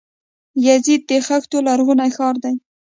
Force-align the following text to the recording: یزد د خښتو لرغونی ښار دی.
یزد 0.65 1.01
د 1.09 1.11
خښتو 1.25 1.57
لرغونی 1.67 2.09
ښار 2.15 2.35
دی. 2.43 2.55